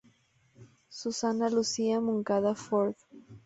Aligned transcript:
Susana 0.89 1.47
Lucía 1.51 1.99
Moncada 2.01 2.55
Ford. 2.55 2.95